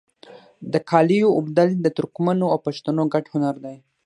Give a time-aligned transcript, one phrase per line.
[0.71, 3.77] د قالیو اوبدل د ترکمنو او پښتنو ګډ هنر دی.